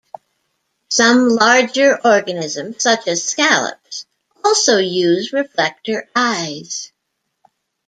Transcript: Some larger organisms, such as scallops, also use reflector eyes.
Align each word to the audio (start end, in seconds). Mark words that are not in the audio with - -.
Some 0.89 1.29
larger 1.29 1.95
organisms, 2.03 2.81
such 2.81 3.07
as 3.07 3.23
scallops, 3.23 4.07
also 4.43 4.79
use 4.79 5.31
reflector 5.31 6.09
eyes. 6.15 6.91